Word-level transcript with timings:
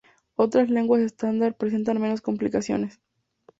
Otras 0.35 0.71
lenguas 0.71 1.03
estándar 1.03 1.53
presentan 1.55 2.01
menos 2.01 2.21
complicaciones. 2.21 2.99